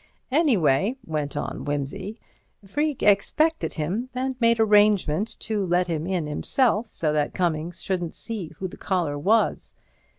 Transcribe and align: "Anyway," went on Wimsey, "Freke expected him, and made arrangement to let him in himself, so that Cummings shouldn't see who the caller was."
"Anyway," 0.31 0.95
went 1.05 1.37
on 1.37 1.63
Wimsey, 1.63 2.17
"Freke 2.65 3.03
expected 3.03 3.73
him, 3.73 4.09
and 4.15 4.35
made 4.41 4.59
arrangement 4.59 5.35
to 5.41 5.63
let 5.63 5.85
him 5.85 6.07
in 6.07 6.25
himself, 6.25 6.87
so 6.91 7.13
that 7.13 7.35
Cummings 7.35 7.83
shouldn't 7.83 8.15
see 8.15 8.47
who 8.57 8.67
the 8.67 8.77
caller 8.77 9.19
was." 9.19 9.75